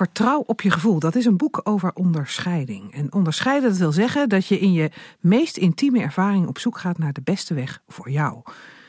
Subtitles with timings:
[0.00, 0.98] Vertrouw op je gevoel.
[0.98, 2.94] Dat is een boek over onderscheiding.
[2.94, 6.98] En onderscheiden dat wil zeggen dat je in je meest intieme ervaring op zoek gaat
[6.98, 8.42] naar de beste weg voor jou.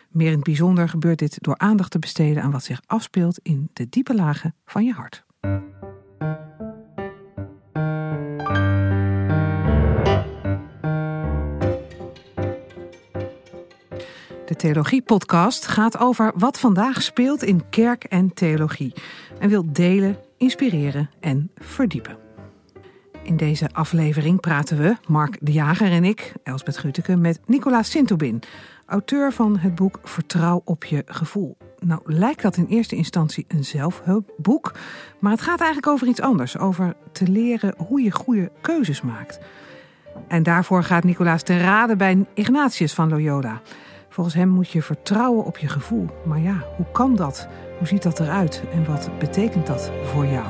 [0.09, 3.69] Meer in het bijzonder gebeurt dit door aandacht te besteden aan wat zich afspeelt in
[3.73, 5.23] de diepe lagen van je hart.
[14.45, 18.93] De Theologie-podcast gaat over wat vandaag speelt in kerk en theologie.
[19.39, 22.17] En wil delen, inspireren en verdiepen.
[23.23, 28.41] In deze aflevering praten we, Mark de Jager en ik, Elsbeth Guteke, met Nicolaas Sintobin,
[28.85, 31.57] auteur van het boek Vertrouw op je gevoel.
[31.79, 34.73] Nou lijkt dat in eerste instantie een zelfhulpboek,
[35.19, 36.57] maar het gaat eigenlijk over iets anders.
[36.57, 39.39] Over te leren hoe je goede keuzes maakt.
[40.27, 43.61] En daarvoor gaat Nicolaas ten rade bij Ignatius van Loyola.
[44.09, 46.07] Volgens hem moet je vertrouwen op je gevoel.
[46.25, 47.47] Maar ja, hoe kan dat?
[47.81, 48.63] Hoe ziet dat eruit?
[48.71, 50.47] En wat betekent dat voor jou?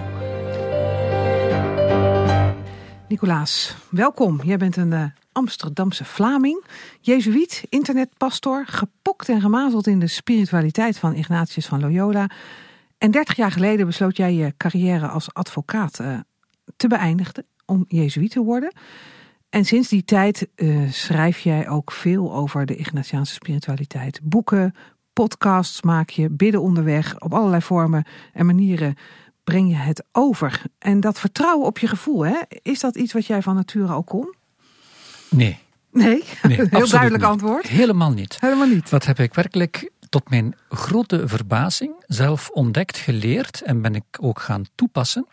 [3.08, 4.42] Nicolaas, welkom.
[4.44, 6.64] Jij bent een uh, Amsterdamse Vlaming,
[7.00, 12.30] Jezuïet, internetpastor, gepokt en gemazeld in de spiritualiteit van Ignatius van Loyola.
[12.98, 16.20] En dertig jaar geleden besloot jij je carrière als advocaat uh,
[16.76, 18.74] te beëindigen om Jezuïet te worden.
[19.50, 24.20] En sinds die tijd uh, schrijf jij ook veel over de Ignatiaanse spiritualiteit.
[24.24, 24.76] Boeken,
[25.14, 28.96] podcasts maak je, bidden onderweg, op allerlei vormen en manieren
[29.44, 30.62] breng je het over.
[30.80, 34.08] En dat vertrouwen op je gevoel, hè, is dat iets wat jij van nature ook
[34.08, 34.36] kon?
[35.30, 35.60] Nee.
[35.92, 36.24] Nee?
[36.42, 37.32] nee Heel duidelijk niet.
[37.32, 37.68] antwoord.
[37.68, 38.38] Helemaal niet.
[38.40, 38.90] Helemaal niet.
[38.90, 44.40] Dat heb ik werkelijk tot mijn grote verbazing zelf ontdekt, geleerd en ben ik ook
[44.40, 45.28] gaan toepassen.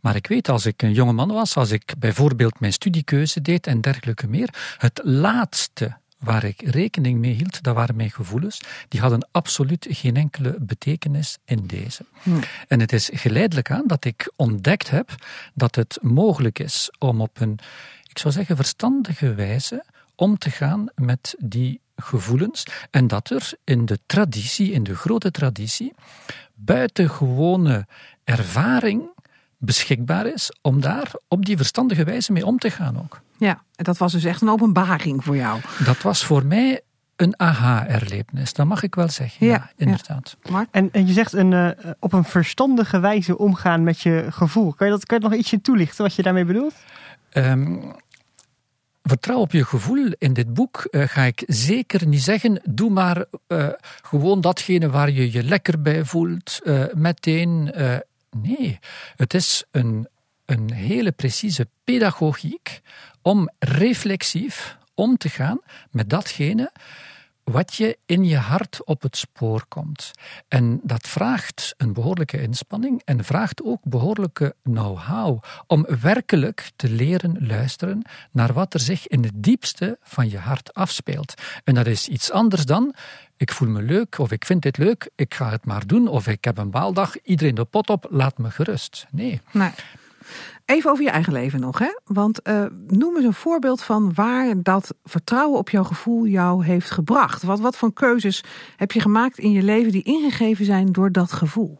[0.00, 3.66] Maar ik weet, als ik een jonge man was, als ik bijvoorbeeld mijn studiekeuze deed
[3.66, 8.60] en dergelijke meer, het laatste waar ik rekening mee hield, dat waren mijn gevoelens.
[8.88, 12.04] Die hadden absoluut geen enkele betekenis in deze.
[12.22, 12.40] Hmm.
[12.68, 15.14] En het is geleidelijk aan dat ik ontdekt heb
[15.54, 17.58] dat het mogelijk is om op een,
[18.08, 23.86] ik zou zeggen, verstandige wijze om te gaan met die gevoelens en dat er in
[23.86, 25.94] de traditie, in de grote traditie,
[26.54, 27.86] buitengewone
[28.24, 29.10] ervaring
[29.58, 33.20] beschikbaar is om daar op die verstandige wijze mee om te gaan ook.
[33.38, 35.60] Ja, en dat was dus echt een openbaring voor jou.
[35.84, 36.80] Dat was voor mij
[37.16, 39.46] een aha-erlevenis, dat mag ik wel zeggen.
[39.46, 40.36] Ja, inderdaad.
[40.42, 40.66] Ja.
[40.70, 41.68] En, en je zegt een, uh,
[41.98, 44.72] op een verstandige wijze omgaan met je gevoel.
[44.72, 46.74] Kan je dat kan je nog ietsje toelichten wat je daarmee bedoelt?
[47.32, 47.94] Um,
[49.02, 50.12] Vertrouw op je gevoel.
[50.18, 53.68] In dit boek uh, ga ik zeker niet zeggen, doe maar uh,
[54.02, 57.72] gewoon datgene waar je je lekker bij voelt, uh, meteen.
[58.42, 58.78] Nee,
[59.16, 60.08] het is een,
[60.44, 62.80] een hele precieze pedagogiek
[63.22, 65.60] om reflexief om te gaan
[65.90, 66.72] met datgene
[67.52, 70.10] wat je in je hart op het spoor komt.
[70.48, 77.46] En dat vraagt een behoorlijke inspanning en vraagt ook behoorlijke know-how om werkelijk te leren
[77.46, 81.34] luisteren naar wat er zich in het diepste van je hart afspeelt.
[81.64, 82.94] En dat is iets anders dan
[83.36, 86.26] ik voel me leuk of ik vind dit leuk, ik ga het maar doen of
[86.26, 89.06] ik heb een baaldag, iedereen de pot op, laat me gerust.
[89.10, 89.40] Nee.
[89.52, 89.70] nee.
[90.64, 91.98] Even over je eigen leven nog, hè?
[92.04, 96.90] Want uh, noem eens een voorbeeld van waar dat vertrouwen op jouw gevoel jou heeft
[96.90, 97.42] gebracht.
[97.42, 98.44] Wat, wat voor keuzes
[98.76, 101.78] heb je gemaakt in je leven die ingegeven zijn door dat gevoel?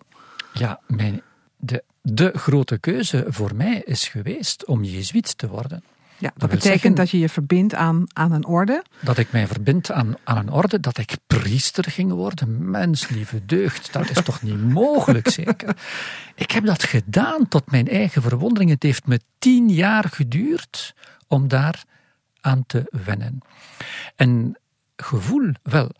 [0.53, 1.23] Ja, mijn,
[1.57, 5.83] de, de grote keuze voor mij is geweest om jezuïet te worden.
[6.19, 8.85] Ja, dat, betekent dat je je verbindt aan, aan een orde.
[9.01, 12.71] Dat ik mij verbind aan, aan een orde, dat ik priester ging worden.
[12.71, 15.77] Mens, lieve deugd, dat is toch niet mogelijk, zeker?
[16.35, 18.71] Ik heb dat gedaan tot mijn eigen verwondering.
[18.71, 20.95] Het heeft me tien jaar geduurd
[21.27, 21.85] om daar
[22.41, 23.39] aan te wennen.
[24.17, 24.59] En
[24.97, 25.91] gevoel, wel,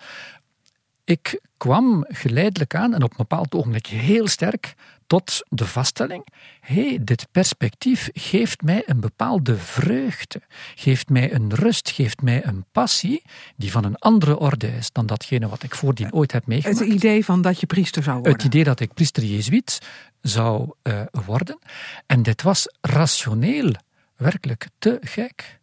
[1.05, 4.75] ik kwam geleidelijk aan en op een bepaald ogenblik heel sterk
[5.07, 6.27] tot de vaststelling:
[6.61, 10.41] hé, hey, dit perspectief geeft mij een bepaalde vreugde,
[10.75, 13.23] geeft mij een rust, geeft mij een passie
[13.57, 16.79] die van een andere orde is dan datgene wat ik voordien ooit heb meegemaakt.
[16.79, 18.33] Het idee van dat je priester zou worden.
[18.33, 19.79] Het idee dat ik priester Jezuïet
[20.21, 21.59] zou uh, worden.
[22.07, 23.73] En dit was rationeel
[24.17, 25.59] werkelijk te gek.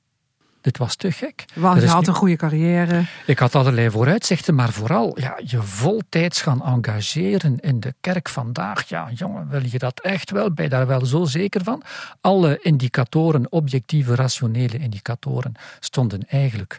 [0.64, 1.46] Dit was te gek.
[1.54, 3.06] Want je had een goede carrière.
[3.26, 8.90] Ik had allerlei vooruitzichten, maar vooral ja, je voltijds gaan engageren in de kerk vandaag.
[8.90, 10.52] Ja, jongen, wil je dat echt wel?
[10.52, 11.84] Ben je daar wel zo zeker van?
[12.22, 16.78] Alle indicatoren, objectieve, rationele indicatoren, stonden eigenlijk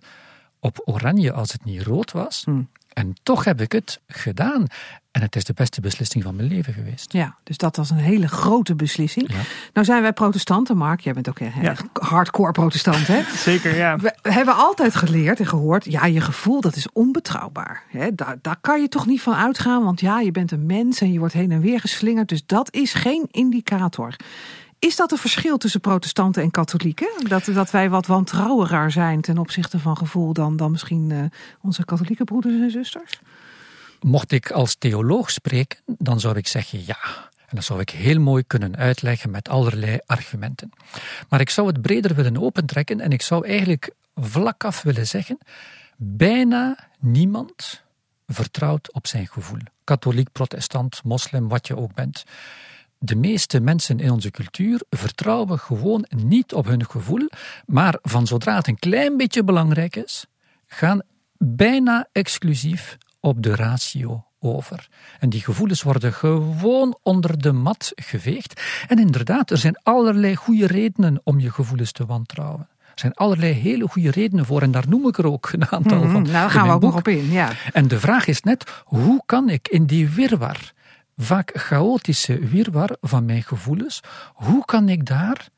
[0.61, 2.43] op oranje als het niet rood was.
[2.45, 2.69] Hmm.
[2.95, 4.67] En toch heb ik het gedaan.
[5.11, 7.13] En het is de beste beslissing van mijn leven geweest.
[7.13, 9.33] Ja, dus dat was een hele grote beslissing.
[9.33, 9.39] Ja.
[9.73, 11.01] Nou zijn wij protestanten, Mark.
[11.01, 11.75] Jij bent ook een Ja.
[11.93, 13.23] hardcore protestant, hè?
[13.51, 13.97] Zeker, ja.
[13.97, 17.83] We hebben altijd geleerd en gehoord, ja, je gevoel dat is onbetrouwbaar.
[17.89, 18.15] Hè?
[18.15, 21.13] Daar, daar kan je toch niet van uitgaan, want ja, je bent een mens en
[21.13, 22.29] je wordt heen en weer geslingerd.
[22.29, 24.17] Dus dat is geen indicator.
[24.85, 27.09] Is dat een verschil tussen protestanten en katholieken?
[27.29, 31.19] Dat, dat wij wat wantrouwiger zijn ten opzichte van gevoel dan, dan misschien eh,
[31.61, 33.21] onze katholieke broeders en zusters?
[34.01, 36.99] Mocht ik als theoloog spreken, dan zou ik zeggen ja.
[37.47, 40.71] En dat zou ik heel mooi kunnen uitleggen met allerlei argumenten.
[41.29, 45.39] Maar ik zou het breder willen opentrekken en ik zou eigenlijk vlak af willen zeggen:
[45.97, 47.83] bijna niemand
[48.27, 49.61] vertrouwt op zijn gevoel.
[49.85, 52.25] Katholiek, protestant, moslim, wat je ook bent.
[53.05, 57.29] De meeste mensen in onze cultuur vertrouwen gewoon niet op hun gevoel,
[57.67, 60.27] maar van zodra het een klein beetje belangrijk is,
[60.67, 61.03] gaan
[61.39, 64.89] bijna exclusief op de ratio over.
[65.19, 68.63] En die gevoelens worden gewoon onder de mat geveegd.
[68.89, 72.69] En inderdaad, er zijn allerlei goede redenen om je gevoelens te wantrouwen.
[72.79, 76.01] Er zijn allerlei hele goede redenen voor, en daar noem ik er ook een aantal
[76.01, 76.11] van.
[76.11, 77.31] Mhm, nou, daar gaan we ook nog op in.
[77.31, 77.53] Ja.
[77.73, 80.73] En de vraag is net, hoe kan ik in die wirwar,
[81.17, 84.01] vaak chaotische wirwar van mijn gevoelens,
[84.35, 85.49] hoe kan ik daar,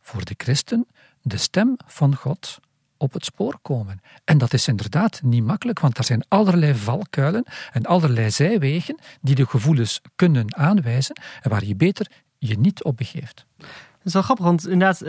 [0.00, 0.86] voor de christen,
[1.22, 2.58] de stem van God
[2.96, 4.00] op het spoor komen?
[4.24, 9.34] En dat is inderdaad niet makkelijk, want er zijn allerlei valkuilen en allerlei zijwegen die
[9.34, 13.46] de gevoelens kunnen aanwijzen en waar je beter je niet op begeeft.
[14.02, 15.02] Dat is wel grappig, want inderdaad,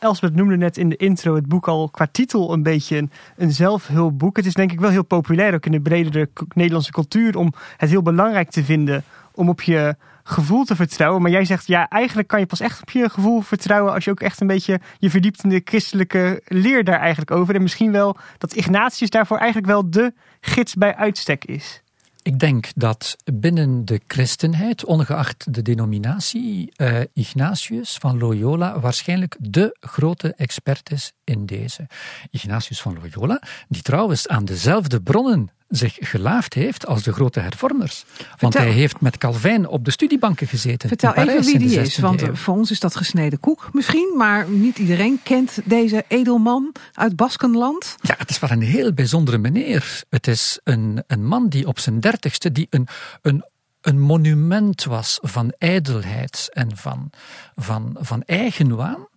[0.00, 3.52] Elsbeth noemde net in de intro het boek al qua titel een beetje een, een
[3.52, 4.36] zelfhulpboek.
[4.36, 7.90] Het is denk ik wel heel populair, ook in de bredere Nederlandse cultuur, om het
[7.90, 9.04] heel belangrijk te vinden
[9.34, 11.22] om op je gevoel te vertrouwen.
[11.22, 14.10] Maar jij zegt, ja, eigenlijk kan je pas echt op je gevoel vertrouwen als je
[14.10, 17.54] ook echt een beetje je verdiept in de christelijke leer daar eigenlijk over.
[17.54, 21.82] En misschien wel dat Ignatius daarvoor eigenlijk wel de gids bij uitstek is.
[22.22, 29.76] Ik denk dat binnen de christenheid, ongeacht de denominatie, eh, Ignatius van Loyola waarschijnlijk de
[29.80, 31.86] grote expert is in deze.
[32.30, 38.04] Ignatius van Loyola, die trouwens aan dezelfde bronnen zich gelaafd heeft als de grote hervormers.
[38.18, 38.60] Want Vertel.
[38.60, 40.88] hij heeft met Calvijn op de studiebanken gezeten.
[40.88, 42.34] Vertel in Parijs even wie die is, 16e want eeuw.
[42.34, 47.96] voor ons is dat gesneden koek misschien, maar niet iedereen kent deze edelman uit Baskenland.
[48.00, 50.02] Ja, het is wel een heel bijzondere meneer.
[50.08, 52.88] Het is een, een man die op zijn dertigste, die een,
[53.22, 53.44] een,
[53.80, 57.10] een monument was van ijdelheid en van,
[57.56, 59.08] van, van eigenwaan.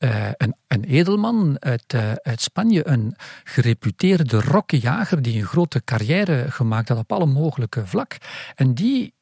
[0.00, 6.50] Eh, een, een edelman uit, eh, uit Spanje, een gereputeerde rokkenjager die een grote carrière
[6.50, 8.16] gemaakt had op alle mogelijke vlak.
[8.54, 9.14] En die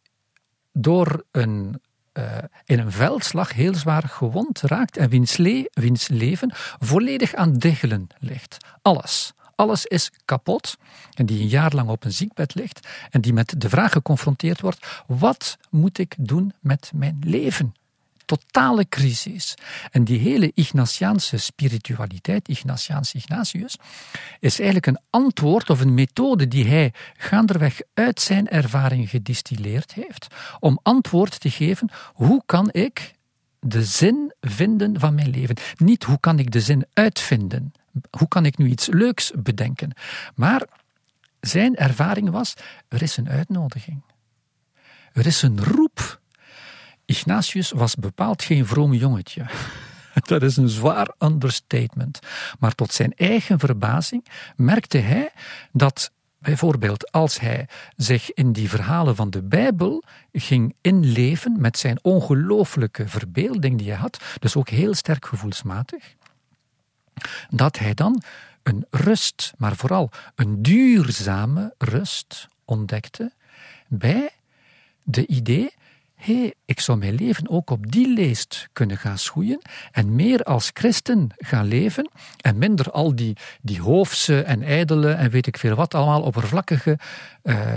[0.72, 1.80] door een,
[2.12, 2.24] eh,
[2.64, 8.06] in een veldslag heel zwaar gewond raakt en wiens, le- wiens leven volledig aan diggelen
[8.18, 8.56] ligt.
[8.82, 9.32] Alles.
[9.54, 10.76] Alles is kapot.
[11.14, 14.60] En die een jaar lang op een ziekbed ligt en die met de vraag geconfronteerd
[14.60, 17.74] wordt: wat moet ik doen met mijn leven?
[18.28, 19.54] Totale crisis.
[19.90, 23.76] En die hele Ignatiaanse spiritualiteit, Ignatiaans Ignatius,
[24.40, 30.26] is eigenlijk een antwoord of een methode die hij gaandeweg uit zijn ervaring gedistilleerd heeft,
[30.60, 33.14] om antwoord te geven: hoe kan ik
[33.60, 35.56] de zin vinden van mijn leven?
[35.76, 37.72] Niet hoe kan ik de zin uitvinden?
[38.10, 39.92] Hoe kan ik nu iets leuks bedenken?
[40.34, 40.62] Maar
[41.40, 42.54] zijn ervaring was:
[42.88, 44.02] er is een uitnodiging.
[45.12, 46.17] Er is een roep.
[47.08, 49.46] Ignatius was bepaald geen vroom jongetje.
[50.28, 52.18] Dat is een zwaar understatement.
[52.58, 54.24] Maar tot zijn eigen verbazing
[54.56, 55.30] merkte hij
[55.72, 60.02] dat bijvoorbeeld als hij zich in die verhalen van de Bijbel
[60.32, 66.14] ging inleven met zijn ongelooflijke verbeelding die hij had, dus ook heel sterk gevoelsmatig,
[67.50, 68.22] dat hij dan
[68.62, 73.32] een rust, maar vooral een duurzame rust ontdekte
[73.86, 74.30] bij
[75.02, 75.76] de idee
[76.18, 80.70] hé, ik zou mijn leven ook op die leest kunnen gaan schoeien en meer als
[80.72, 85.74] christen gaan leven en minder al die, die hoofdse en ijdele en weet ik veel
[85.74, 86.98] wat allemaal oppervlakkige
[87.42, 87.70] uh,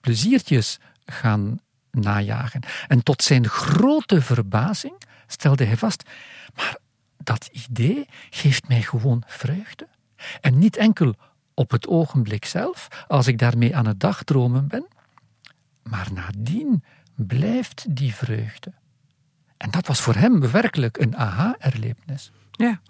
[0.00, 1.60] pleziertjes gaan
[1.90, 2.62] najagen.
[2.88, 4.94] En tot zijn grote verbazing
[5.26, 6.02] stelde hij vast,
[6.54, 6.76] maar
[7.22, 9.88] dat idee geeft mij gewoon vreugde.
[10.40, 11.14] En niet enkel
[11.54, 14.86] op het ogenblik zelf, als ik daarmee aan het dagdromen ben,
[15.82, 16.84] maar nadien
[17.16, 18.72] blijft die vreugde.
[19.56, 22.32] En dat was voor hem werkelijk een aha-erlevenis.
[22.50, 22.80] Ja.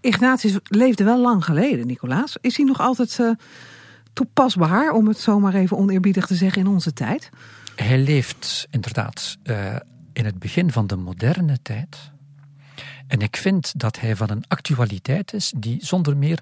[0.00, 2.36] Ignatius leefde wel lang geleden, Nicolaas.
[2.40, 3.30] Is hij nog altijd uh,
[4.12, 7.30] toepasbaar, om het zomaar even oneerbiedig te zeggen, in onze tijd?
[7.76, 9.76] Hij leeft inderdaad uh,
[10.12, 12.10] in het begin van de moderne tijd.
[13.06, 16.38] En ik vind dat hij van een actualiteit is die zonder meer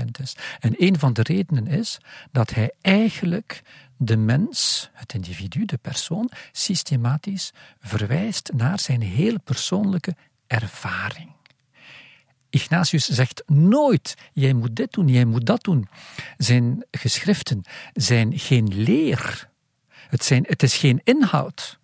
[0.00, 0.36] 100% is.
[0.60, 1.98] En een van de redenen is
[2.32, 3.62] dat hij eigenlijk
[3.96, 11.30] de mens, het individu, de persoon, systematisch verwijst naar zijn heel persoonlijke ervaring.
[12.50, 15.88] Ignatius zegt nooit: jij moet dit doen, jij moet dat doen.
[16.36, 19.48] Zijn geschriften zijn geen leer.
[19.88, 21.79] Het, zijn, het is geen inhoud.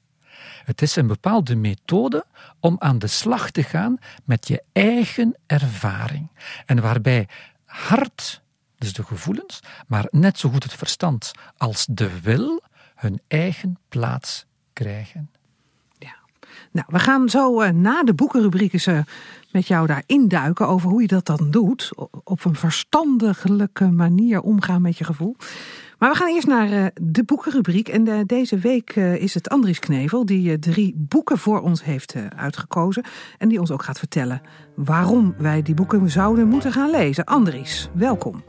[0.67, 2.25] Het is een bepaalde methode
[2.61, 6.31] om aan de slag te gaan met je eigen ervaring.
[6.65, 7.29] En waarbij
[7.65, 8.43] hart,
[8.79, 12.63] dus de gevoelens, maar net zo goed het verstand als de wil
[12.95, 15.31] hun eigen plaats krijgen.
[15.99, 16.17] Ja.
[16.73, 19.01] Nou, we gaan zo uh, na de boekenrubriek eens uh,
[19.51, 21.91] met jou daar induiken over hoe je dat dan doet.
[22.25, 25.37] Op een verstandelijke manier omgaan met je gevoel.
[25.99, 27.89] Maar we gaan eerst naar uh, de boekenrubriek.
[27.89, 32.15] En uh, deze week uh, is het Andries Knevel die drie boeken voor ons heeft
[32.37, 33.05] uitgekozen.
[33.39, 34.43] En die ons ook gaat vertellen
[34.75, 37.25] waarom wij die boeken zouden moeten gaan lezen.
[37.25, 38.45] Andries, welkom.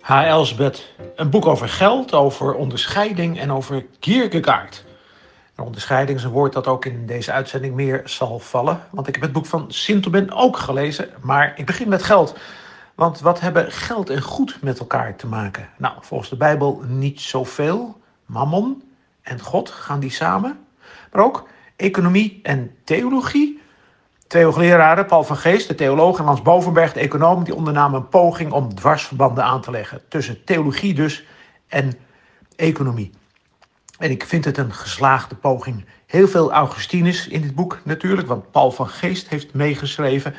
[0.00, 0.24] H.
[0.24, 4.84] Elsbeth, een boek over geld, over onderscheiding en over Kierkegaard.
[5.56, 8.80] Onderscheiding is een woord dat ook in deze uitzending meer zal vallen.
[8.90, 11.08] Want ik heb het boek van Sintelben ook gelezen.
[11.20, 12.38] Maar ik begin met geld.
[12.96, 15.68] Want wat hebben geld en goed met elkaar te maken?
[15.78, 18.00] Nou, volgens de Bijbel niet zoveel.
[18.26, 18.82] Mammon
[19.22, 20.58] en God gaan die samen.
[21.12, 23.60] Maar ook economie en theologie.
[24.26, 28.08] Twee hoogleraren, Paul van Geest, de theoloog, en Lans Bovenberg, de econoom, die ondernamen een
[28.08, 30.00] poging om dwarsverbanden aan te leggen.
[30.08, 31.24] Tussen theologie dus
[31.68, 31.92] en
[32.56, 33.10] economie.
[33.98, 35.84] En ik vind het een geslaagde poging.
[36.06, 40.34] Heel veel Augustinus in dit boek natuurlijk, want Paul van Geest heeft meegeschreven.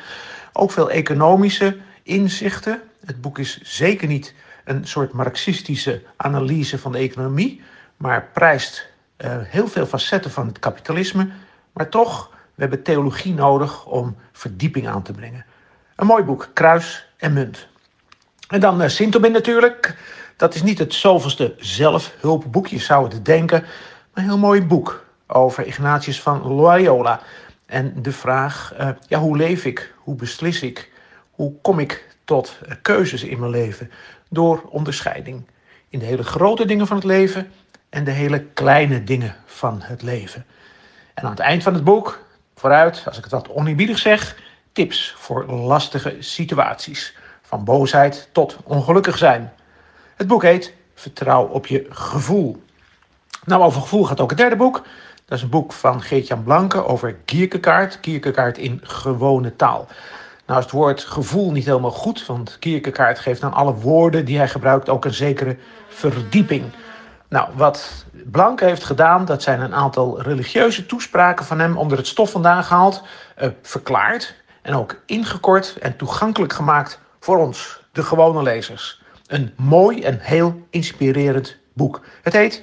[0.52, 1.76] Ook veel economische
[2.08, 2.82] inzichten.
[3.06, 4.34] Het boek is zeker niet
[4.64, 7.62] een soort marxistische analyse van de economie,
[7.96, 8.86] maar prijst
[9.18, 11.28] uh, heel veel facetten van het kapitalisme.
[11.72, 15.44] Maar toch, we hebben theologie nodig om verdieping aan te brengen.
[15.96, 17.66] Een mooi boek, Kruis en Munt.
[18.48, 19.96] En dan uh, Sintobin natuurlijk.
[20.36, 23.60] Dat is niet het zoveelste zelfhulpboekje, zou het denken.
[23.60, 27.20] Maar een heel mooi boek over Ignatius van Loyola.
[27.66, 29.94] En de vraag, uh, ja, hoe leef ik?
[29.96, 30.90] Hoe beslis ik?
[31.38, 33.90] Hoe kom ik tot keuzes in mijn leven?
[34.28, 35.46] Door onderscheiding
[35.88, 37.50] in de hele grote dingen van het leven
[37.88, 40.46] en de hele kleine dingen van het leven.
[41.14, 44.36] En aan het eind van het boek, vooruit, als ik het wat oneerbiedig zeg,
[44.72, 47.16] tips voor lastige situaties.
[47.42, 49.52] Van boosheid tot ongelukkig zijn.
[50.16, 52.62] Het boek heet Vertrouw op je gevoel.
[53.44, 54.82] Nou, over gevoel gaat ook het derde boek.
[55.24, 58.00] Dat is een boek van Geert-Jan Blanke over Kierkegaard.
[58.00, 59.88] Kierkegaard in gewone taal.
[60.48, 64.36] Nou is het woord gevoel niet helemaal goed, want Kierkegaard geeft aan alle woorden die
[64.36, 65.56] hij gebruikt ook een zekere
[65.88, 66.64] verdieping.
[67.28, 72.06] Nou, wat Blanke heeft gedaan, dat zijn een aantal religieuze toespraken van hem onder het
[72.06, 73.02] stof vandaan gehaald,
[73.38, 79.02] uh, verklaard en ook ingekort en toegankelijk gemaakt voor ons, de gewone lezers.
[79.26, 82.00] Een mooi en heel inspirerend boek.
[82.22, 82.62] Het heet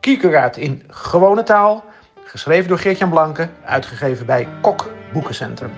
[0.00, 1.84] Kierkegaard in gewone taal,
[2.24, 5.72] geschreven door Geert-Jan Blanke, uitgegeven bij Kok Boekencentrum.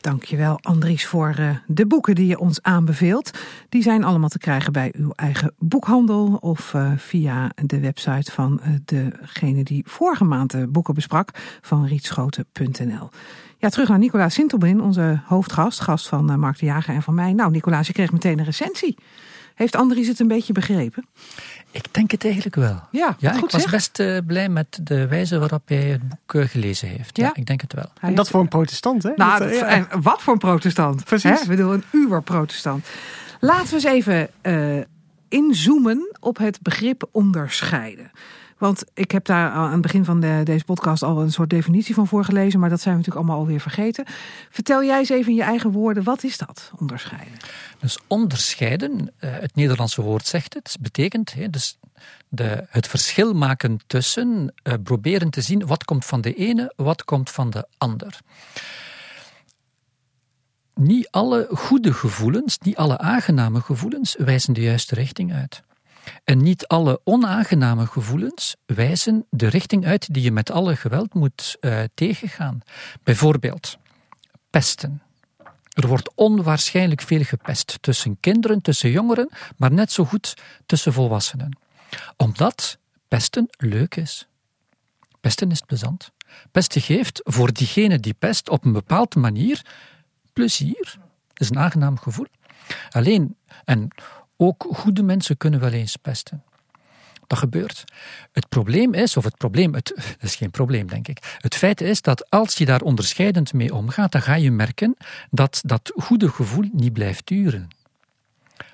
[0.00, 3.30] Dankjewel Andries voor uh, de boeken die je ons aanbeveelt.
[3.68, 8.60] Die zijn allemaal te krijgen bij uw eigen boekhandel of uh, via de website van
[8.62, 11.30] uh, degene die vorige maand de boeken besprak
[11.60, 13.08] van rietschoten.nl.
[13.58, 17.32] Ja, terug naar Nicolaas Sintelbin, onze hoofdgast, gast van Mark de Jager en van mij.
[17.32, 18.96] Nou, Nicolaas, je kreeg meteen een recensie.
[19.54, 21.04] Heeft Andries het een beetje begrepen?
[21.70, 22.80] Ik denk het eigenlijk wel.
[22.90, 23.70] Ja, ja goed ik was zeg.
[23.70, 27.16] best uh, blij met de wijze waarop hij het boek uh, gelezen heeft.
[27.16, 27.24] Ja?
[27.24, 27.32] ja?
[27.34, 27.92] ik denk het wel.
[28.00, 29.10] En dat voor een protestant, hè?
[29.16, 29.66] Nou, dat, ja.
[29.66, 31.04] en wat voor een protestant?
[31.04, 31.30] Precies.
[31.30, 31.36] Hè?
[31.36, 32.86] Ik bedoel, een uber-protestant.
[33.40, 34.28] Laten we eens even
[35.28, 38.10] inzoomen op het begrip onderscheiden.
[38.60, 41.94] Want ik heb daar aan het begin van de, deze podcast al een soort definitie
[41.94, 44.04] van voorgelezen, maar dat zijn we natuurlijk allemaal alweer vergeten.
[44.50, 47.38] Vertel jij eens even in je eigen woorden, wat is dat, onderscheiden?
[47.78, 51.78] Dus onderscheiden, het Nederlandse woord zegt het, betekent dus
[52.28, 57.04] de, het verschil maken tussen, uh, proberen te zien wat komt van de ene, wat
[57.04, 58.20] komt van de ander.
[60.74, 65.62] Niet alle goede gevoelens, niet alle aangename gevoelens wijzen de juiste richting uit.
[66.24, 71.56] En niet alle onaangename gevoelens wijzen de richting uit die je met alle geweld moet
[71.60, 72.60] uh, tegengaan.
[73.02, 73.78] Bijvoorbeeld
[74.50, 75.02] pesten.
[75.70, 80.34] Er wordt onwaarschijnlijk veel gepest tussen kinderen, tussen jongeren, maar net zo goed
[80.66, 81.58] tussen volwassenen.
[82.16, 84.28] Omdat pesten leuk is.
[85.20, 86.10] Pesten is plezant.
[86.50, 89.64] Pesten geeft voor diegene die pest op een bepaalde manier
[90.32, 90.98] plezier.
[91.32, 92.26] Dat is een aangenaam gevoel.
[92.90, 93.88] Alleen, en
[94.40, 96.42] ook goede mensen kunnen wel eens pesten.
[97.26, 97.84] Dat gebeurt.
[98.32, 101.36] Het probleem is, of het probleem, het, is geen probleem denk ik.
[101.38, 104.96] Het feit is dat als je daar onderscheidend mee omgaat, dan ga je merken
[105.30, 107.68] dat dat goede gevoel niet blijft duren.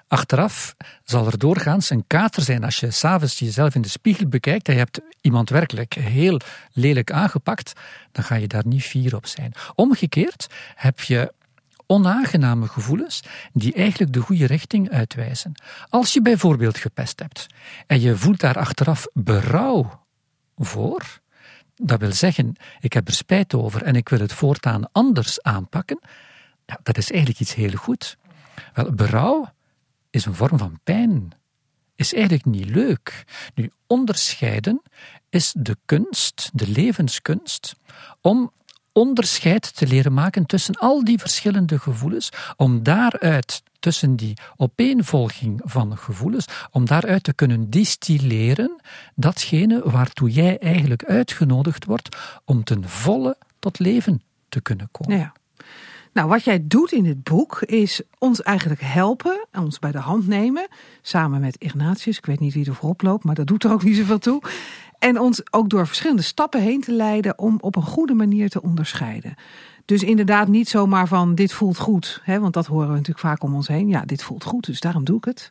[0.08, 4.66] Achteraf zal er doorgaans een kater zijn als je s'avonds jezelf in de spiegel bekijkt
[4.68, 6.40] en je hebt iemand werkelijk heel
[6.72, 7.72] lelijk aangepakt,
[8.12, 9.52] dan ga je daar niet fier op zijn.
[9.74, 11.32] Omgekeerd heb je
[11.86, 15.54] onaangename gevoelens die eigenlijk de goede richting uitwijzen.
[15.88, 17.46] Als je bijvoorbeeld gepest hebt
[17.86, 20.04] en je voelt daar achteraf berouw
[20.56, 21.20] voor,
[21.74, 26.00] dat wil zeggen, ik heb er spijt over en ik wil het voortaan anders aanpakken,
[26.66, 28.16] ja, dat is eigenlijk iets heel goed.
[28.74, 29.52] Wel, berouw
[30.10, 31.32] is een vorm van pijn.
[31.94, 33.24] Is eigenlijk niet leuk.
[33.54, 34.82] Nu, onderscheiden
[35.28, 37.74] is de kunst, de levenskunst,
[38.20, 38.52] om
[38.96, 45.96] onderscheid te leren maken tussen al die verschillende gevoelens, om daaruit, tussen die opeenvolging van
[45.98, 48.80] gevoelens, om daaruit te kunnen distilleren
[49.14, 55.18] datgene waartoe jij eigenlijk uitgenodigd wordt om ten volle tot leven te kunnen komen.
[55.18, 55.32] Ja.
[56.12, 60.26] Nou, wat jij doet in het boek is ons eigenlijk helpen, ons bij de hand
[60.26, 60.68] nemen,
[61.02, 62.18] samen met Ignatius.
[62.18, 64.42] Ik weet niet wie er voorop loopt, maar dat doet er ook niet zoveel toe.
[64.98, 68.62] En ons ook door verschillende stappen heen te leiden om op een goede manier te
[68.62, 69.34] onderscheiden.
[69.86, 73.42] Dus inderdaad niet zomaar van dit voelt goed, hè, want dat horen we natuurlijk vaak
[73.42, 73.88] om ons heen.
[73.88, 75.50] Ja, dit voelt goed, dus daarom doe ik het.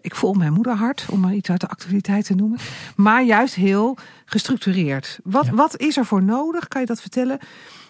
[0.00, 2.58] Ik voel mijn moeder hard, om maar iets uit de actualiteit te noemen.
[2.96, 5.18] Maar juist heel gestructureerd.
[5.24, 6.68] Wat, wat is er voor nodig?
[6.68, 7.38] Kan je dat vertellen?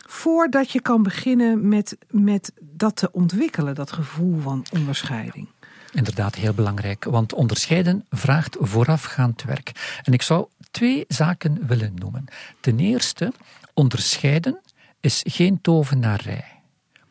[0.06, 5.49] Voordat je kan beginnen met, met dat te ontwikkelen, dat gevoel van onderscheiding.
[5.95, 9.99] Inderdaad, heel belangrijk, want onderscheiden vraagt voorafgaand werk.
[10.03, 12.25] En ik zou twee zaken willen noemen.
[12.61, 13.33] Ten eerste,
[13.75, 14.61] onderscheiden
[15.01, 16.53] is geen tovenarij.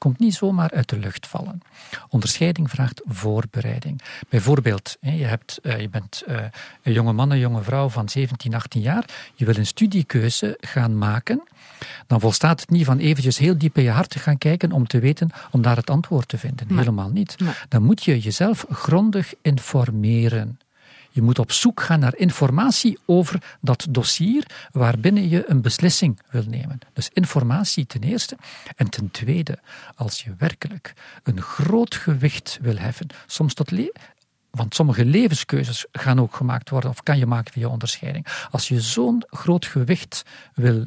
[0.03, 1.62] Komt niet zomaar uit de lucht vallen.
[2.10, 4.01] Onderscheiding vraagt voorbereiding.
[4.29, 6.38] Bijvoorbeeld, je, hebt, eh, je bent eh,
[6.81, 9.05] een jonge man, een jonge vrouw van 17, 18 jaar.
[9.33, 11.43] Je wil een studiekeuze gaan maken.
[12.07, 14.88] Dan volstaat het niet van eventjes heel diep in je hart te gaan kijken om
[14.88, 16.77] te weten, om daar het antwoord te vinden.
[16.77, 17.36] Helemaal niet.
[17.69, 20.60] Dan moet je jezelf grondig informeren.
[21.13, 26.43] Je moet op zoek gaan naar informatie over dat dossier waarbinnen je een beslissing wil
[26.48, 26.79] nemen.
[26.93, 28.38] Dus informatie ten eerste.
[28.75, 29.60] En ten tweede,
[29.96, 30.93] als je werkelijk
[31.24, 33.72] een groot gewicht wil heffen, soms tot
[34.50, 38.27] want sommige levenskeuzes gaan ook gemaakt worden, of kan je maken via onderscheiding.
[38.51, 40.84] Als je zo'n groot gewicht wil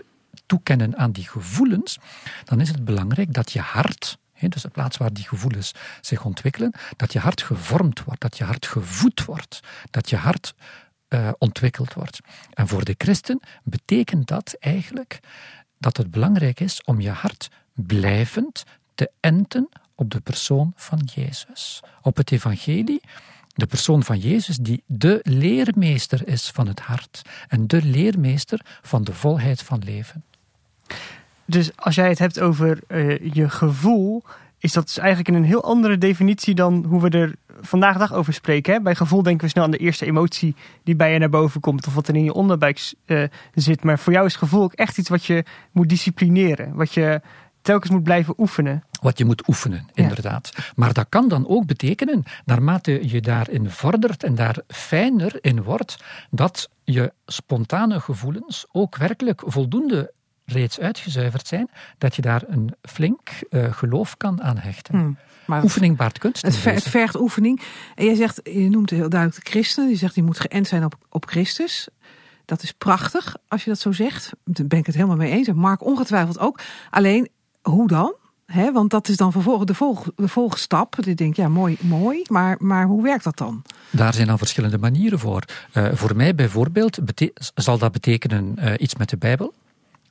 [0.46, 1.98] toekennen aan die gevoelens,
[2.44, 6.72] dan is het belangrijk dat je hart, dus de plaats waar die gevoelens zich ontwikkelen,
[6.96, 9.60] dat je hart gevormd wordt, dat je hart gevoed wordt,
[9.90, 10.54] dat je hart
[11.08, 12.20] uh, ontwikkeld wordt.
[12.52, 15.20] En voor de christen betekent dat eigenlijk
[15.78, 21.82] dat het belangrijk is om je hart blijvend te enten op de persoon van Jezus.
[22.02, 23.00] Op het evangelie,
[23.54, 29.04] de persoon van Jezus die de leermeester is van het hart en de leermeester van
[29.04, 30.24] de volheid van leven.
[31.46, 34.22] Dus als jij het hebt over uh, je gevoel,
[34.58, 37.98] is dat dus eigenlijk in een heel andere definitie dan hoe we er vandaag de
[37.98, 38.72] dag over spreken.
[38.72, 38.80] Hè?
[38.80, 40.54] Bij gevoel denken we snel aan de eerste emotie
[40.84, 43.84] die bij je naar boven komt of wat er in je onderbuik uh, zit.
[43.84, 47.20] Maar voor jou is gevoel ook echt iets wat je moet disciplineren, wat je
[47.62, 48.84] telkens moet blijven oefenen.
[49.00, 50.52] Wat je moet oefenen, inderdaad.
[50.74, 56.04] Maar dat kan dan ook betekenen, naarmate je daarin vordert en daar fijner in wordt,
[56.30, 60.12] dat je spontane gevoelens ook werkelijk voldoende
[60.46, 64.98] reeds uitgezuiverd zijn, dat je daar een flink uh, geloof kan aan hechten.
[64.98, 66.42] Hmm, maar oefening baart kunst.
[66.42, 67.60] Het, ver, het, vergt oefening.
[67.94, 70.84] En jij zegt, je noemt heel duidelijk de christenen, je zegt die moet geënt zijn
[70.84, 71.88] op, op Christus.
[72.44, 74.30] Dat is prachtig als je dat zo zegt.
[74.44, 75.52] Daar ben ik het helemaal mee eens.
[75.52, 76.60] Mark ongetwijfeld ook.
[76.90, 77.28] Alleen,
[77.62, 78.14] hoe dan?
[78.46, 80.96] He, want dat is dan vervolgens de, volg, de volgstap.
[80.96, 83.62] Ik denk, ja, mooi, mooi, maar, maar hoe werkt dat dan?
[83.90, 85.42] Daar zijn dan verschillende manieren voor.
[85.74, 86.98] Uh, voor mij bijvoorbeeld
[87.54, 89.54] zal dat betekenen uh, iets met de Bijbel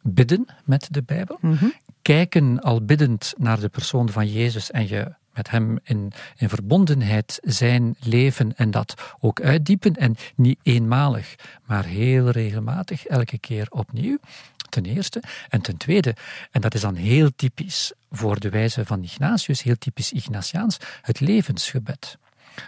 [0.08, 1.38] bidden met de Bijbel.
[1.42, 1.66] Mhm.
[2.02, 7.40] Kijken al biddend naar de persoon van Jezus en je met hem in, in verbondenheid
[7.44, 9.96] zijn leven en dat ook uitdiepen.
[9.96, 14.18] En niet eenmalig, maar heel regelmatig, elke keer opnieuw.
[14.70, 15.24] Ten eerste.
[15.50, 16.16] En ten tweede,
[16.52, 21.20] en dat is dan heel typisch voor de wijze van Ignatius, heel typisch Ignatiaans, het
[21.20, 22.18] levensgebed.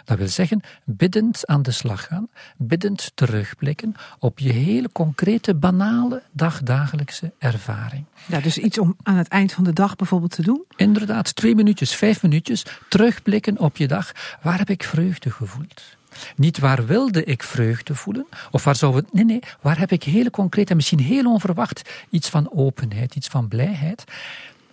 [0.04, 6.22] Dat wil zeggen, biddend aan de slag gaan, biddend terugblikken op je hele concrete, banale,
[6.32, 8.04] dagdagelijkse ervaring.
[8.26, 10.64] Ja, dus iets om aan het eind van de dag bijvoorbeeld te doen?
[10.76, 14.12] Inderdaad, twee minuutjes, vijf minuutjes, terugblikken op je dag.
[14.42, 15.96] Waar heb ik vreugde gevoeld?
[16.36, 19.12] Niet waar wilde ik vreugde voelen, of waar zou het.
[19.12, 23.28] Nee, nee, waar heb ik hele concreet en misschien heel onverwacht iets van openheid, iets
[23.28, 24.04] van blijheid.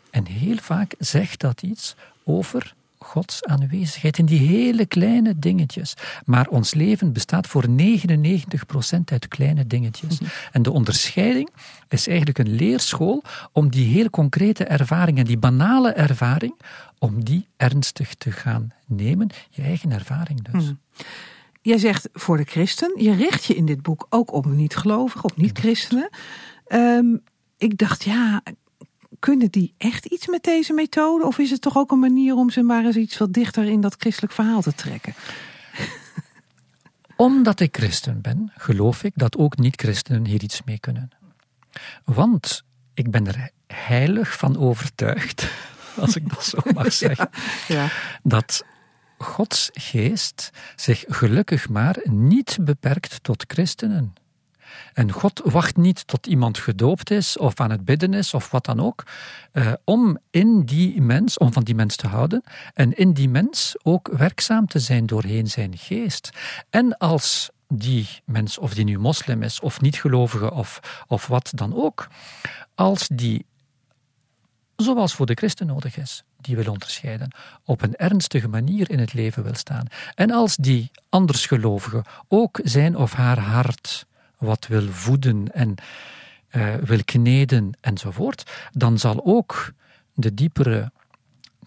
[0.09, 2.73] En heel vaak zegt dat iets over
[3.05, 5.93] Gods aanwezigheid in die hele kleine dingetjes.
[6.25, 7.73] Maar ons leven bestaat voor 99%
[9.05, 10.19] uit kleine dingetjes.
[10.19, 10.29] Mhm.
[10.51, 11.49] En de onderscheiding
[11.89, 16.53] is eigenlijk een leerschool om die heel concrete ervaring en die banale ervaring,
[16.99, 19.29] om die ernstig te gaan nemen.
[19.49, 20.63] Je eigen ervaring dus.
[20.63, 20.73] Mhm.
[21.61, 25.37] Jij zegt voor de christen, je richt je in dit boek ook op niet-gelovigen, op
[25.37, 26.09] niet-christenen.
[26.67, 27.21] Um,
[27.57, 28.41] ik dacht, ja,
[29.25, 31.25] kunnen die echt iets met deze methode?
[31.25, 33.81] Of is het toch ook een manier om ze maar eens iets wat dichter in
[33.81, 35.13] dat christelijk verhaal te trekken?
[37.15, 41.09] Omdat ik christen ben, geloof ik dat ook niet-christenen hier iets mee kunnen.
[42.03, 45.47] Want ik ben er heilig van overtuigd,
[46.03, 47.29] als ik dat zo mag zeggen,
[47.67, 47.89] ja.
[48.23, 48.65] dat
[49.17, 54.13] Gods geest zich gelukkig maar niet beperkt tot christenen.
[54.93, 58.65] En God wacht niet tot iemand gedoopt is of aan het bidden is of wat
[58.65, 59.03] dan ook,
[59.53, 63.75] uh, om in die mens, om van die mens te houden en in die mens
[63.83, 66.29] ook werkzaam te zijn doorheen zijn geest.
[66.69, 71.75] En als die mens, of die nu moslim is of niet-gelovige of, of wat dan
[71.75, 72.07] ook,
[72.75, 73.45] als die,
[74.75, 79.13] zoals voor de christen nodig is, die wil onderscheiden, op een ernstige manier in het
[79.13, 79.87] leven wil staan.
[80.15, 84.05] En als die andersgelovige ook zijn of haar hart
[84.45, 85.75] wat wil voeden en
[86.51, 89.71] uh, wil kneden enzovoort, dan zal ook
[90.13, 90.91] de diepere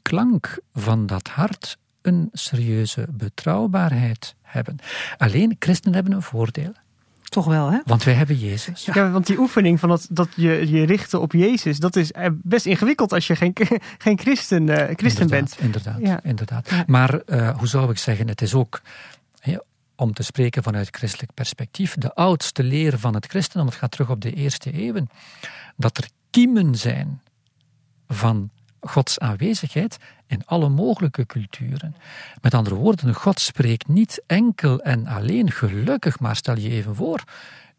[0.02, 4.76] klank van dat hart een serieuze betrouwbaarheid hebben.
[5.16, 6.72] Alleen christenen hebben een voordeel.
[7.22, 7.78] Toch wel, hè?
[7.84, 8.84] Want wij hebben Jezus.
[8.84, 12.26] Ja, want die oefening van dat, dat je je richten op Jezus, dat is eh,
[12.32, 13.52] best ingewikkeld als je geen,
[14.04, 15.56] geen christen, uh, christen bent.
[15.58, 16.20] Inderdaad, ja.
[16.22, 16.70] inderdaad.
[16.86, 18.80] Maar uh, hoe zou ik zeggen, het is ook
[19.98, 24.10] om te spreken vanuit christelijk perspectief, de oudste leer van het christendom, het gaat terug
[24.10, 25.10] op de eerste eeuwen,
[25.76, 27.22] dat er kiemen zijn
[28.06, 31.96] van Gods aanwezigheid in alle mogelijke culturen.
[32.40, 37.24] Met andere woorden, God spreekt niet enkel en alleen gelukkig, maar stel je even voor,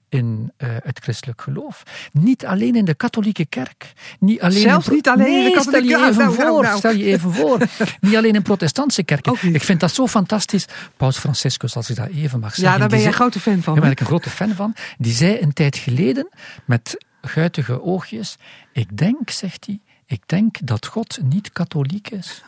[0.10, 1.84] in uh, het christelijk geloof.
[2.12, 3.94] Niet alleen in de katholieke kerk.
[4.20, 6.14] Niet alleen Zelfs in niet alleen in de katholieke kerk.
[6.14, 6.78] Stel, nou, nou.
[6.78, 7.58] stel je even voor.
[8.02, 9.54] niet alleen in protestantse kerken.
[9.54, 10.66] Ik vind dat zo fantastisch.
[10.98, 12.74] Paus Franciscus, als ik dat even mag zeggen.
[12.74, 13.74] Ja, daar ben je een grote fan van.
[13.74, 14.76] Daar ben ik een grote fan van.
[14.98, 16.30] Die zei een tijd geleden,
[16.66, 18.38] met guitige oogjes,
[18.74, 22.44] ik denk, zegt hij, ik denk dat God niet katholiek is.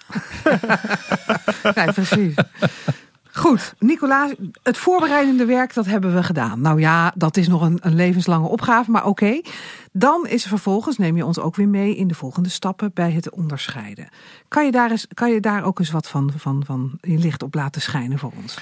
[1.75, 2.33] ja, precies.
[3.33, 4.31] Goed, Nicolaas,
[4.63, 6.61] het voorbereidende werk, dat hebben we gedaan.
[6.61, 9.41] Nou ja, dat is nog een, een levenslange opgave, maar oké.
[9.91, 13.29] Dan is vervolgens, neem je ons ook weer mee in de volgende stappen bij het
[13.29, 14.07] onderscheiden.
[14.47, 17.43] Kan je daar, eens, kan je daar ook eens wat van, van, van je licht
[17.43, 18.55] op laten schijnen voor ons?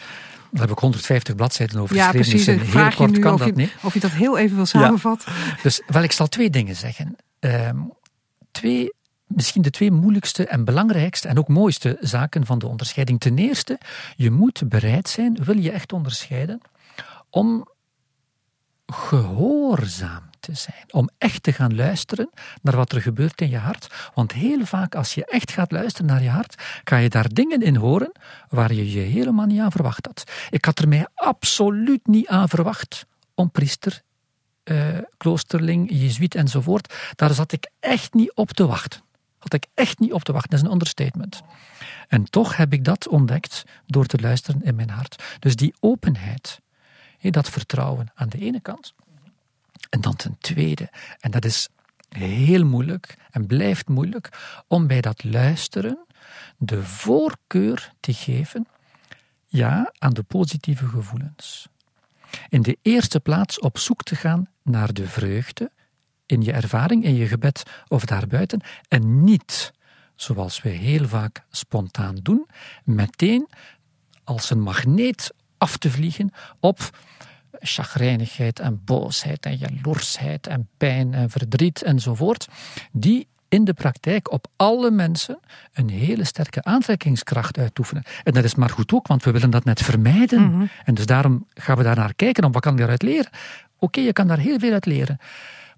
[0.51, 2.37] Daar heb ik 150 bladzijden over ja, geschreven.
[2.37, 2.61] Ja, precies.
[2.61, 5.33] Dus vraag je nu of je, of je, dat heel even wil samenvatten.
[5.63, 7.15] Dus wel, ik zal twee dingen zeggen.
[7.39, 7.91] Um,
[8.51, 8.93] twee
[9.29, 13.19] misschien de twee moeilijkste en belangrijkste en ook mooiste zaken van de onderscheiding.
[13.19, 13.79] Ten eerste,
[14.15, 16.61] je moet bereid zijn, wil je echt onderscheiden,
[17.29, 17.67] om
[18.85, 20.85] gehoorzaam te zijn.
[20.91, 22.29] Om echt te gaan luisteren
[22.61, 24.11] naar wat er gebeurt in je hart.
[24.13, 27.61] Want heel vaak, als je echt gaat luisteren naar je hart, kan je daar dingen
[27.61, 28.11] in horen
[28.49, 30.23] waar je je helemaal niet aan verwacht had.
[30.49, 34.01] Ik had er mij absoluut niet aan verwacht om priester,
[34.63, 36.93] uh, kloosterling, jezuïet enzovoort.
[37.15, 39.01] Daar zat ik echt niet op te wachten.
[39.39, 41.41] Had ik echt niet op te wachten, dat is een understatement.
[42.07, 45.23] En toch heb ik dat ontdekt door te luisteren in mijn hart.
[45.39, 46.61] Dus die openheid,
[47.19, 48.93] dat vertrouwen aan de ene kant.
[49.89, 51.69] En dan ten tweede, en dat is
[52.09, 54.29] heel moeilijk en blijft moeilijk,
[54.67, 56.05] om bij dat luisteren
[56.57, 58.67] de voorkeur te geven,
[59.45, 61.67] ja, aan de positieve gevoelens.
[62.49, 65.71] In de eerste plaats op zoek te gaan naar de vreugde,
[66.29, 69.73] in je ervaring, in je gebed of daarbuiten, en niet,
[70.15, 72.47] zoals we heel vaak spontaan doen,
[72.83, 73.47] meteen
[74.23, 76.97] als een magneet af te vliegen op
[77.59, 82.47] chagrijnigheid en boosheid en jaloersheid en pijn en verdriet enzovoort,
[82.91, 85.39] die in de praktijk op alle mensen
[85.73, 88.03] een hele sterke aantrekkingskracht uitoefenen.
[88.23, 90.41] En dat is maar goed ook, want we willen dat net vermijden.
[90.41, 90.65] Mhm.
[90.85, 93.31] En dus daarom gaan we daar naar kijken, om wat kan je daaruit leren?
[93.79, 95.17] Oké, je kan daar heel veel uit leren.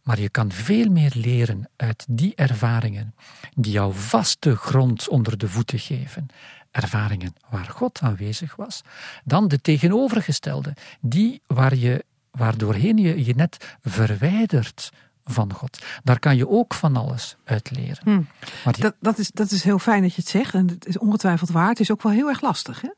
[0.04, 3.16] Maar je kan veel meer leren uit die ervaringen
[3.56, 6.28] die jou vaste grond onder de voeten geven.
[6.72, 8.82] Ervaringen waar God aanwezig was,
[9.24, 14.92] dan de tegenovergestelde, die waar je, waardoorheen je je net verwijdert
[15.26, 15.80] van God.
[16.04, 18.04] Daar kan je ook van alles uit leren.
[18.04, 18.22] Hm.
[18.64, 20.98] Maar dat, dat, is, dat is heel fijn dat je het zegt en het is
[20.98, 21.70] ongetwijfeld waar.
[21.70, 22.82] Het is ook wel heel erg lastig.
[22.82, 22.90] Hè?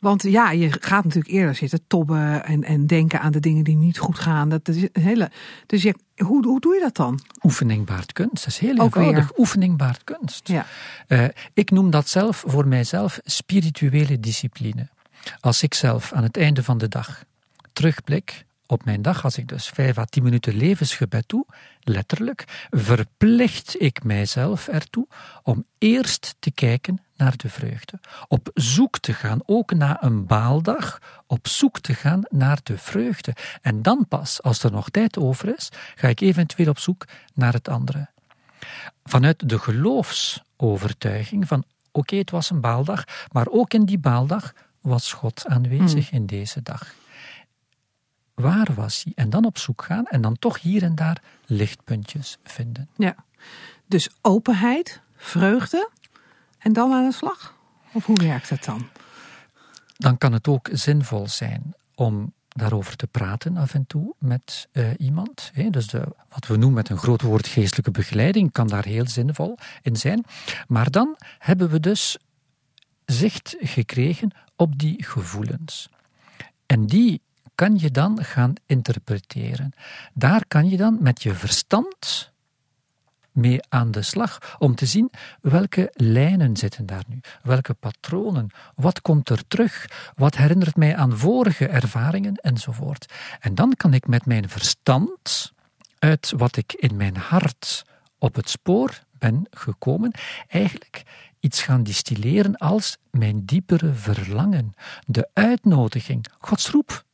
[0.00, 3.76] Want ja, je gaat natuurlijk eerder zitten tobben en, en denken aan de dingen die
[3.76, 4.48] niet goed gaan.
[4.48, 5.30] Dat is een hele,
[5.66, 7.20] dus je, hoe, hoe doe je dat dan?
[7.42, 8.34] Oefening baart kunst.
[8.34, 9.28] Dat is heel Ook eenvoudig.
[9.28, 9.38] weer.
[9.38, 10.48] Oefening baart kunst.
[10.48, 10.66] Ja.
[11.06, 14.88] Eh, ik noem dat zelf voor mijzelf spirituele discipline.
[15.40, 17.24] Als ik zelf aan het einde van de dag
[17.72, 21.46] terugblik op mijn dag, als ik dus vijf à tien minuten levensgebed doe,
[21.80, 25.06] letterlijk, verplicht ik mijzelf ertoe
[25.42, 28.00] om eerst te kijken naar de vreugde.
[28.28, 33.34] Op zoek te gaan, ook na een baaldag, op zoek te gaan naar de vreugde.
[33.62, 37.04] En dan pas, als er nog tijd over is, ga ik eventueel op zoek
[37.34, 38.08] naar het andere
[39.04, 45.12] vanuit de geloofsovertuiging van oké, het was een baaldag, maar ook in die baaldag was
[45.12, 46.94] God aanwezig in deze dag.
[48.34, 49.12] Waar was hij?
[49.16, 52.88] En dan op zoek gaan en dan toch hier en daar lichtpuntjes vinden.
[52.96, 53.14] Ja.
[53.86, 55.88] Dus openheid, vreugde
[56.60, 57.54] en dan aan de slag?
[57.92, 58.88] Of hoe werkt het dan?
[59.96, 64.88] Dan kan het ook zinvol zijn om daarover te praten af en toe met eh,
[64.98, 65.50] iemand.
[65.70, 69.58] Dus de, wat we noemen met een groot woord geestelijke begeleiding kan daar heel zinvol
[69.82, 70.24] in zijn.
[70.66, 72.18] Maar dan hebben we dus
[73.04, 75.88] zicht gekregen op die gevoelens.
[76.66, 77.20] En die
[77.54, 79.72] kan je dan gaan interpreteren.
[80.14, 82.29] Daar kan je dan met je verstand
[83.32, 89.00] mee aan de slag om te zien welke lijnen zitten daar nu, welke patronen, wat
[89.00, 93.12] komt er terug, wat herinnert mij aan vorige ervaringen enzovoort.
[93.40, 95.52] En dan kan ik met mijn verstand
[95.98, 97.84] uit wat ik in mijn hart
[98.18, 100.12] op het spoor ben gekomen,
[100.48, 101.02] eigenlijk
[101.40, 104.74] iets gaan distilleren als mijn diepere verlangen,
[105.06, 107.04] de uitnodiging, Gods roep,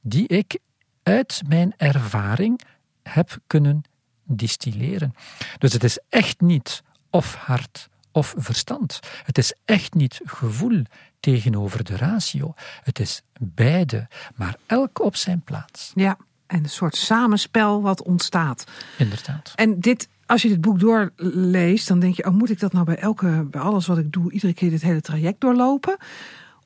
[0.00, 0.58] die ik
[1.02, 2.60] uit mijn ervaring
[3.02, 3.82] heb kunnen
[4.24, 5.14] distilleren.
[5.58, 9.00] Dus het is echt niet of hart of verstand.
[9.24, 10.82] Het is echt niet gevoel
[11.20, 12.54] tegenover de ratio.
[12.82, 15.92] Het is beide, maar elk op zijn plaats.
[15.94, 18.64] Ja, en een soort samenspel wat ontstaat.
[18.98, 19.52] Inderdaad.
[19.54, 22.84] En dit, als je dit boek doorleest, dan denk je: oh, moet ik dat nou
[22.84, 25.96] bij elke, bij alles wat ik doe, iedere keer dit hele traject doorlopen?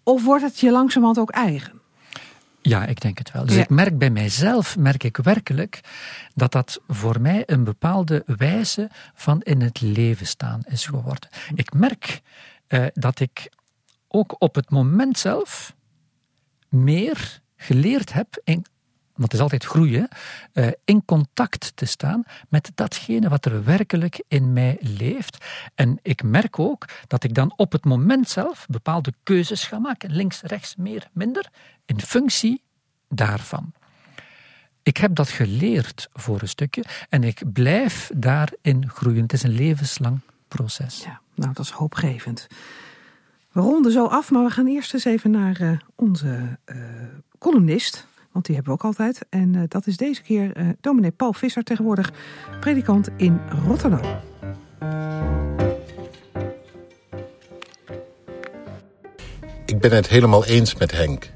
[0.03, 1.81] Of wordt het je langzamerhand ook eigen?
[2.69, 3.47] Ja, ik denk het wel.
[3.47, 3.63] Dus Ja.
[3.63, 5.81] ik merk bij mijzelf, merk ik werkelijk,
[6.35, 11.29] dat dat voor mij een bepaalde wijze van in het leven staan is geworden.
[11.55, 12.21] Ik merk
[12.67, 13.51] eh, dat ik
[14.09, 15.75] ook op het moment zelf
[16.69, 18.65] meer geleerd heb, in,
[19.17, 20.09] want het is altijd groeien,
[20.53, 25.45] eh, in contact te staan met datgene wat er werkelijk in mij leeft.
[25.75, 30.11] En ik merk ook dat ik dan op het moment zelf bepaalde keuzes ga maken,
[30.11, 31.49] links, rechts, meer, minder,
[31.87, 32.63] in functie
[33.09, 33.73] daarvan.
[34.83, 39.23] Ik heb dat geleerd voor een stukje en ik blijf daarin groeien.
[39.23, 41.03] Het is een levenslang proces.
[41.05, 42.47] Ja, nou, dat is hoopgevend.
[43.53, 46.77] We ronden zo af, maar we gaan eerst eens even naar eh, onze eh,
[47.39, 48.07] columnist.
[48.37, 49.27] Want die hebben we ook altijd.
[49.31, 52.13] En eh, dat is deze keer eh dominee Paul Visser, tegenwoordig
[52.61, 54.01] predikant in Rotterdam.
[59.67, 61.31] Ik ben het helemaal eens met Henk.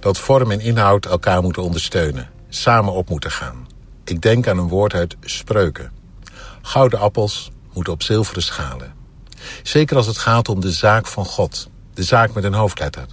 [0.00, 2.30] Dat vorm en inhoud elkaar moeten ondersteunen.
[2.48, 3.66] Samen op moeten gaan.
[4.04, 5.92] Ik denk aan een woord uit Spreuken.
[6.62, 8.94] Gouden appels moeten op zilveren schalen.
[9.62, 11.70] Zeker als het gaat om de zaak van God.
[11.94, 13.06] De zaak met een hoofdletter.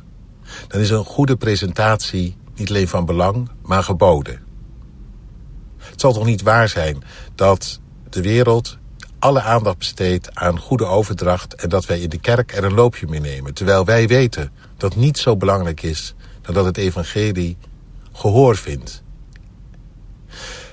[0.67, 4.45] Dan is een goede presentatie niet alleen van belang, maar geboden.
[5.77, 7.03] Het zal toch niet waar zijn
[7.35, 8.77] dat de wereld
[9.19, 13.07] alle aandacht besteedt aan goede overdracht en dat wij in de kerk er een loopje
[13.07, 13.53] mee nemen.
[13.53, 17.57] Terwijl wij weten dat niet zo belangrijk is dan dat het evangelie
[18.13, 19.03] gehoor vindt.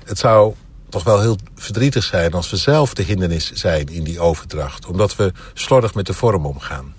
[0.04, 0.54] Het zou
[0.88, 4.86] toch wel heel verdrietig zijn als we zelf de hindernis zijn in die overdracht.
[4.86, 6.94] Omdat we slordig met de vorm omgaan.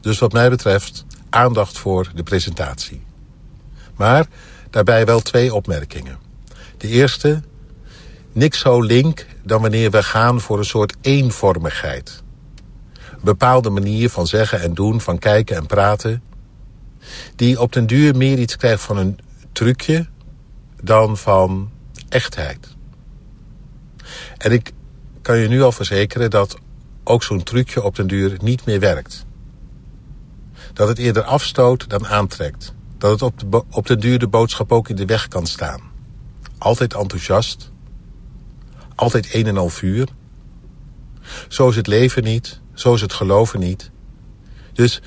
[0.00, 3.02] Dus wat mij betreft aandacht voor de presentatie.
[3.96, 4.26] Maar
[4.70, 6.18] daarbij wel twee opmerkingen.
[6.76, 7.42] De eerste,
[8.32, 12.22] niks zo link dan wanneer we gaan voor een soort eenvormigheid.
[12.94, 16.22] Een bepaalde manier van zeggen en doen, van kijken en praten...
[17.36, 19.18] die op den duur meer iets krijgt van een
[19.52, 20.06] trucje
[20.82, 21.70] dan van
[22.08, 22.76] echtheid.
[24.38, 24.72] En ik
[25.22, 26.56] kan je nu al verzekeren dat
[27.04, 29.26] ook zo'n trucje op den duur niet meer werkt.
[30.72, 32.74] Dat het eerder afstoot dan aantrekt.
[33.04, 35.80] Dat het op, de op den duur de boodschap ook in de weg kan staan.
[36.58, 37.70] Altijd enthousiast.
[38.94, 40.08] Altijd een en al vuur.
[41.48, 42.60] Zo is het leven niet.
[42.72, 43.90] Zo is het geloven niet.
[44.72, 45.02] Dus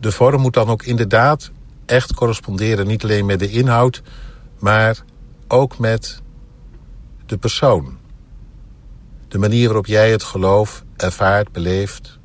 [0.00, 1.50] de vorm moet dan ook inderdaad
[1.86, 2.86] echt corresponderen.
[2.86, 4.02] Niet alleen met de inhoud,
[4.58, 5.04] maar
[5.48, 6.22] ook met
[7.26, 7.98] de persoon.
[9.28, 12.18] De manier waarop jij het geloof ervaart, beleeft.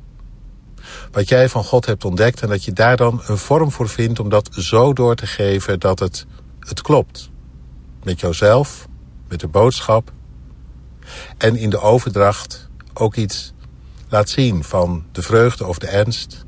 [1.16, 4.20] Wat jij van God hebt ontdekt en dat je daar dan een vorm voor vindt
[4.20, 6.26] om dat zo door te geven dat het,
[6.60, 7.30] het klopt.
[8.02, 8.88] Met jouzelf,
[9.28, 10.12] met de boodschap
[11.38, 13.52] en in de overdracht ook iets
[14.08, 16.44] laat zien van de vreugde of de ernst,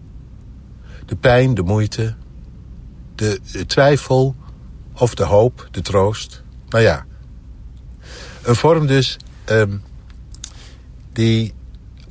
[1.06, 2.14] de pijn, de moeite,
[3.14, 4.36] de, twijfel
[4.92, 6.42] of de hoop, de troost.
[6.68, 7.06] Nou ja,
[8.42, 9.82] een vorm dus um,
[11.12, 11.54] die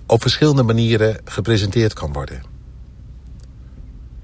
[0.08, 2.44] op verschillende manieren gepresenteerd kan worden.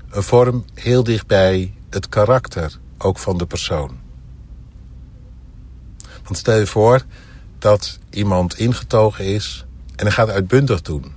[0.09, 3.97] Een vorm heel dichtbij het karakter ook van de persoon.
[6.23, 7.05] Want stel je voor
[7.59, 9.65] dat iemand ingetogen is
[9.95, 11.11] en hij gaat uitbundig doen.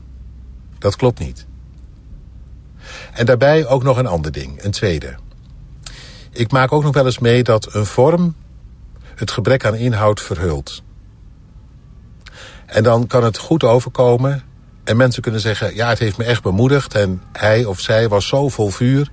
[0.78, 1.46] Dat klopt niet.
[3.12, 5.16] En daarbij ook nog een ander ding, een tweede.
[6.30, 8.34] Ik maak ook nog wel eens mee dat een vorm
[9.14, 10.82] het gebrek aan inhoud verhult.
[12.66, 14.42] En dan kan het goed overkomen
[14.86, 15.74] en mensen kunnen zeggen...
[15.74, 19.10] ja, het heeft me echt bemoedigd en hij of zij was zo vol vuur.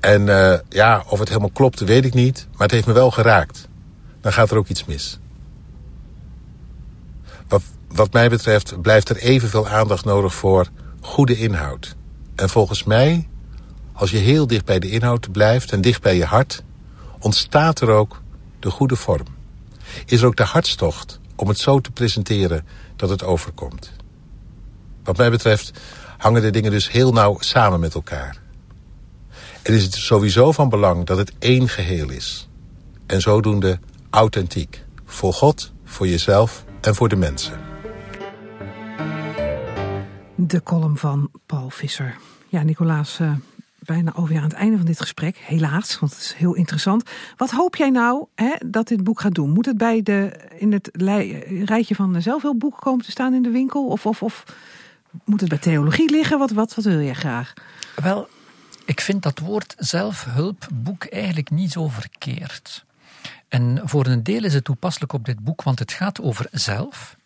[0.00, 2.46] En uh, ja, of het helemaal klopte, weet ik niet.
[2.52, 3.68] Maar het heeft me wel geraakt.
[4.20, 5.18] Dan gaat er ook iets mis.
[7.48, 10.68] Wat, wat mij betreft blijft er evenveel aandacht nodig voor
[11.00, 11.96] goede inhoud.
[12.34, 13.28] En volgens mij,
[13.92, 16.62] als je heel dicht bij de inhoud blijft en dicht bij je hart...
[17.18, 18.22] ontstaat er ook
[18.58, 19.26] de goede vorm.
[20.06, 23.92] Is er ook de hartstocht om het zo te presenteren dat het overkomt.
[25.04, 25.72] Wat mij betreft
[26.18, 28.36] hangen de dingen dus heel nauw samen met elkaar.
[29.62, 32.48] En is het sowieso van belang dat het één geheel is.
[33.06, 33.78] En zodoende
[34.10, 34.84] authentiek.
[35.04, 37.58] Voor God, voor jezelf en voor de mensen.
[40.34, 42.16] De column van Paul Visser.
[42.48, 43.32] Ja, Nicolaas, uh,
[43.78, 45.36] bijna alweer aan het einde van dit gesprek.
[45.36, 47.10] Helaas, want het is heel interessant.
[47.36, 49.50] Wat hoop jij nou hè, dat dit boek gaat doen?
[49.50, 50.90] Moet het bij de, in het
[51.64, 53.86] rijtje van zelfhulpboeken komen te staan in de winkel?
[53.86, 54.44] Of, of, of
[55.24, 56.38] moet het bij theologie liggen?
[56.38, 57.52] Wat, wat, wat wil jij graag?
[57.94, 58.28] Wel,
[58.84, 62.84] ik vind dat woord zelfhulpboek eigenlijk niet zo verkeerd.
[63.48, 67.16] En voor een deel is het toepasselijk op dit boek, want het gaat over zelf.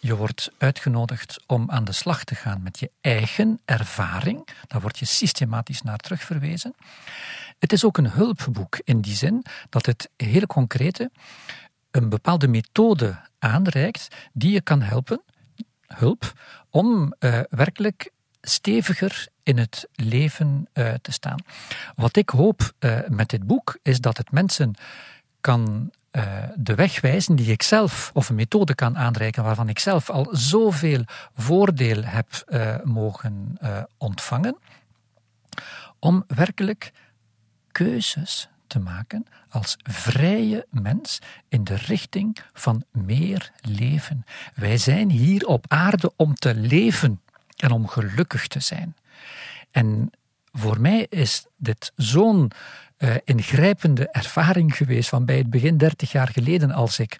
[0.00, 4.48] Je wordt uitgenodigd om aan de slag te gaan met je eigen ervaring.
[4.66, 6.74] Daar word je systematisch naar terugverwezen.
[7.58, 11.10] Het is ook een hulpboek in die zin dat het heel concrete
[11.90, 15.22] een bepaalde methode aanreikt die je kan helpen,
[15.88, 16.32] hulp,
[16.70, 21.44] om uh, werkelijk steviger in het leven uh, te staan.
[21.96, 24.74] Wat ik hoop uh, met dit boek is dat het mensen
[25.40, 25.92] kan
[26.54, 30.28] de weg wijzen die ik zelf, of een methode kan aanreiken waarvan ik zelf al
[30.30, 31.02] zoveel
[31.34, 32.44] voordeel heb
[32.84, 33.58] mogen
[33.96, 34.56] ontvangen,
[35.98, 36.92] om werkelijk
[37.72, 44.24] keuzes te maken als vrije mens in de richting van meer leven.
[44.54, 47.20] Wij zijn hier op aarde om te leven
[47.56, 48.96] en om gelukkig te zijn.
[49.70, 50.10] En
[50.52, 52.50] voor mij is dit zo'n
[52.98, 57.18] uh, ingrijpende ervaring geweest van bij het begin 30 jaar geleden als ik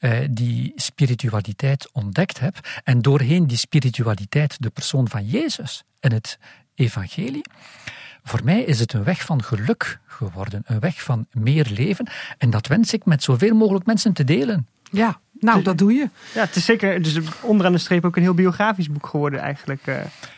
[0.00, 6.38] uh, die spiritualiteit ontdekt heb en doorheen die spiritualiteit de persoon van Jezus en het
[6.74, 7.44] evangelie.
[8.30, 12.50] Voor mij is het een weg van geluk geworden, een weg van meer leven en
[12.50, 14.66] dat wens ik met zoveel mogelijk mensen te delen.
[14.82, 16.08] Ja, nou, dat doe je.
[16.34, 19.86] Ja, het is zeker dus onderaan de streep ook een heel biografisch boek geworden eigenlijk.
[19.86, 19.96] Uh,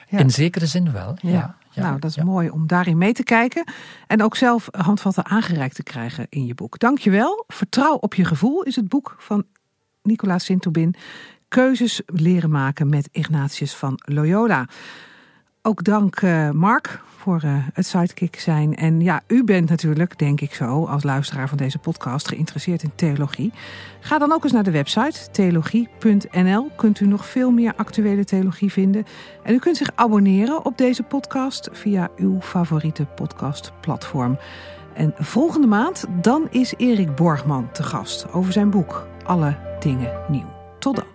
[0.08, 0.18] ja.
[0.18, 1.56] In zekere zin wel, ja.
[1.70, 3.64] Ja, nou, dat is mooi om daarin mee te kijken.
[4.06, 6.78] En ook zelf handvatten aangereikt te krijgen in je boek.
[6.78, 7.44] Dankjewel.
[7.48, 9.44] Vertrouw op je gevoel is het boek van
[10.02, 10.94] Nicolaas Sintobin.
[11.48, 14.66] Keuzes leren maken met Ignatius van Loyola.
[15.64, 18.76] Ook dank uh, Mark voor uh, het sidekick zijn.
[18.76, 22.92] En ja, u bent natuurlijk, denk ik zo, als luisteraar van deze podcast geïnteresseerd in
[22.94, 23.52] theologie.
[24.00, 26.70] Ga dan ook eens naar de website theologie.nl.
[26.76, 29.04] Kunt u nog veel meer actuele theologie vinden.
[29.42, 34.38] En u kunt zich abonneren op deze podcast via uw favoriete podcastplatform.
[34.94, 40.52] En volgende maand, dan is Erik Borgman te gast over zijn boek Alle Dingen Nieuw.
[40.78, 41.11] Tot dan.